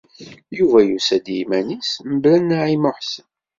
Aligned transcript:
Yuba 0.57 0.79
yusa-d 0.89 1.27
iman-is, 1.41 1.89
mebla 2.09 2.37
Naɛima 2.39 2.89
u 2.91 2.93
Ḥsen. 2.97 3.27